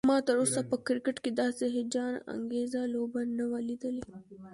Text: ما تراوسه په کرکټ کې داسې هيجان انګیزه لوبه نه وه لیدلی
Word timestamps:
ما 0.09 0.17
تراوسه 0.27 0.61
په 0.71 0.75
کرکټ 0.87 1.15
کې 1.23 1.31
داسې 1.41 1.65
هيجان 1.75 2.13
انګیزه 2.35 2.81
لوبه 2.93 3.21
نه 3.37 3.45
وه 3.51 3.59
لیدلی 3.67 4.03